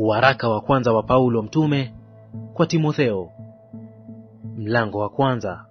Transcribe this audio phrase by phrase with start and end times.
[0.00, 1.94] Waraka wa kwanza wa Paulo mtume
[2.54, 3.30] kwa Timotheo,
[4.56, 5.64] mlango wa kwanza.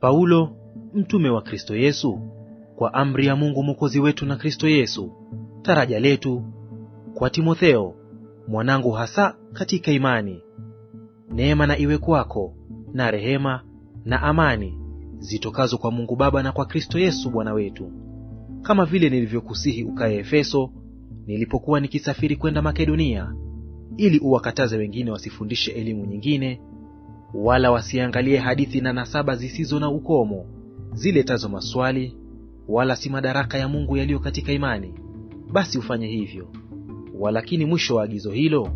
[0.00, 0.50] Paulo
[0.94, 2.18] mtume wa Kristo Yesu,
[2.76, 5.12] kwa amri ya Mungu Mwokozi wetu na Kristo Yesu
[5.62, 6.42] taraja letu,
[7.14, 7.94] kwa Timotheo
[8.48, 10.42] mwanangu hasa katika imani.
[11.30, 12.54] Neema na iwe kwako
[12.92, 13.62] na rehema
[14.04, 14.78] na amani
[15.18, 17.92] zitokazo kwa Mungu Baba na kwa Kristo Yesu Bwana wetu.
[18.62, 20.70] Kama vile nilivyokusihi ukae Efeso
[21.28, 23.34] nilipokuwa nikisafiri kwenda Makedonia,
[23.96, 26.60] ili uwakataze wengine wasifundishe elimu nyingine,
[27.34, 30.46] wala wasiangalie hadithi na nasaba zisizo na ukomo
[30.92, 32.16] ziletazo maswali,
[32.68, 34.94] wala si madaraka ya Mungu yaliyo katika imani.
[35.52, 36.48] Basi ufanye hivyo.
[37.18, 38.68] Walakini mwisho wa agizo hilo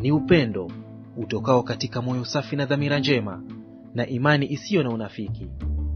[0.00, 0.70] ni upendo
[1.16, 3.42] utokao katika moyo safi na dhamira njema
[3.94, 5.46] na imani isiyo na unafiki.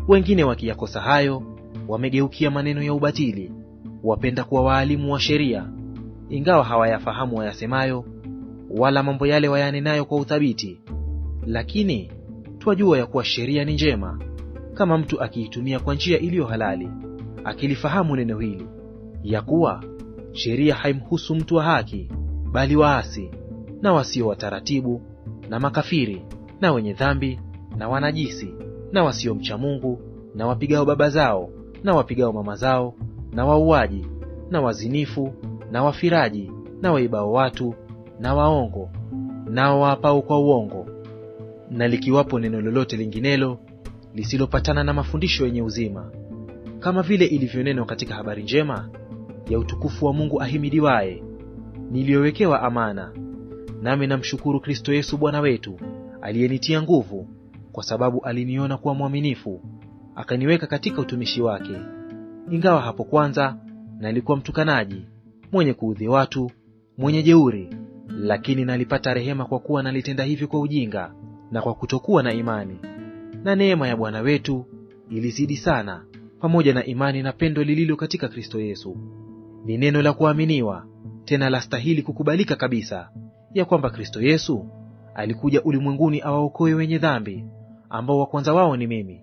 [0.09, 1.43] Wengine wakiyakosa hayo,
[1.89, 3.53] wamegeukia maneno ya ubatili,
[4.03, 5.71] wapenda kuwa waalimu wa sheria,
[6.31, 8.05] ingawa hawayafahamu wayasemayo,
[8.71, 10.81] wala mambo yale wayanenayo kwa uthabiti.
[11.47, 12.13] Lakini
[12.59, 14.19] twajua ya kuwa sheria ni njema,
[14.75, 16.89] kama mtu akiitumia kwa njia iliyo halali,
[17.45, 18.67] akilifahamu neno hili,
[19.23, 19.85] ya kuwa
[20.33, 22.09] sheria haimhusu mtu wa haki,
[22.53, 23.31] bali waasi
[23.83, 25.03] na wasio wataratibu
[25.49, 26.23] na makafiri
[26.61, 27.41] na wenye dhambi
[27.77, 28.55] na wanajisi
[28.93, 30.01] na wasiomcha Mungu
[30.35, 31.51] na wapigao baba zao
[31.85, 32.95] na wapigao mama zao
[33.33, 34.07] na wauaji
[34.51, 35.35] na wazinifu
[35.71, 37.75] na wafiraji na waibao watu
[38.21, 38.91] na waongo
[39.51, 40.87] nao waapao kwa uongo.
[41.71, 43.59] Na likiwapo neno lolote linginelo
[44.15, 46.11] lisilopatana na mafundisho yenye uzima,
[46.79, 48.89] kama vile ilivyonenwa katika habari njema
[49.49, 51.23] ya utukufu wa Mungu ahimidiwaye,
[51.91, 53.13] niliyowekewa amana,
[53.83, 55.79] nami namshukuru Kristo Yesu Bwana wetu,
[56.23, 57.29] aliyenitia nguvu,
[57.73, 59.61] kwa sababu aliniona kuwa mwaminifu,
[60.15, 61.77] akaniweka katika utumishi wake.
[62.51, 63.57] Ingawa hapo kwanza
[63.99, 65.07] nalikuwa mtukanaji,
[65.53, 66.51] mwenye kuudhi watu,
[66.99, 67.69] mwenye jeuri,
[68.09, 71.15] lakini nalipata rehema, kwa kuwa nalitenda hivi kwa ujinga
[71.51, 72.79] na kwa kutokuwa na imani.
[73.45, 74.67] Na neema ya Bwana wetu
[75.11, 76.05] ilizidi sana,
[76.41, 78.97] pamoja na imani na pendo lililo katika Kristo Yesu.
[79.65, 80.87] Ni neno la kuaminiwa,
[81.25, 83.11] tena la stahili kukubalika kabisa,
[83.55, 84.67] ya kwamba Kristo Yesu
[85.15, 87.45] alikuja ulimwenguni awaokoe wenye dhambi,
[87.91, 89.21] ambao wa kwanza wao ni mimi.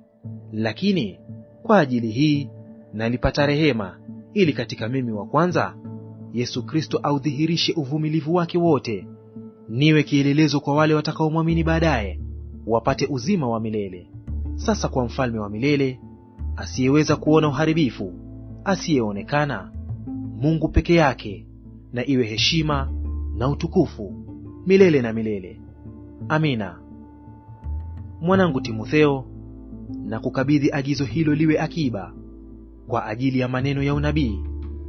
[0.51, 1.19] Lakini
[1.63, 2.50] kwa ajili hii
[2.94, 3.97] nalipata rehema,
[4.33, 5.75] ili katika mimi wa kwanza
[6.33, 9.07] Yesu Kristo audhihirishe uvumilivu wake wote,
[9.69, 12.19] niwe kielelezo kwa wale watakaomwamini baadaye,
[12.67, 14.07] wapate uzima wa milele.
[14.55, 15.99] Sasa kwa mfalme wa milele,
[16.55, 18.13] asiyeweza kuona uharibifu,
[18.66, 19.71] asiyeonekana,
[20.38, 21.45] Mungu peke yake,
[21.94, 22.91] na iwe heshima
[23.38, 24.13] na utukufu
[24.65, 25.61] milele na milele.
[26.29, 26.79] Amina.
[28.21, 29.25] Mwanangu Timotheo,
[30.05, 32.13] na kukabidhi agizo hilo liwe akiba
[32.88, 34.39] kwa ajili ya maneno ya unabii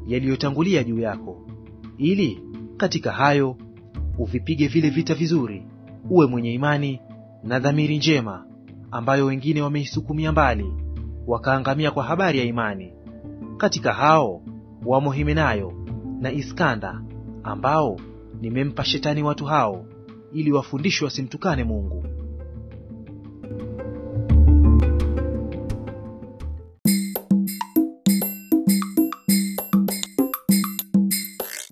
[0.06, 1.46] yaliyotangulia juu yako,
[1.98, 2.42] ili
[2.76, 3.56] katika hayo
[4.18, 5.66] uvipige vile vita vizuri,
[6.10, 7.00] uwe mwenye imani
[7.42, 8.46] na dhamiri njema,
[8.90, 10.72] ambayo wengine wameisukumia mbali,
[11.26, 12.92] wakaangamia kwa habari ya imani.
[13.56, 14.42] Katika hao
[14.86, 15.72] wamo Himenayo
[16.20, 17.02] na Iskanda,
[17.42, 18.00] ambao
[18.40, 19.86] nimempa Shetani watu hao,
[20.32, 22.04] ili wafundishwe wasimtukane Mungu.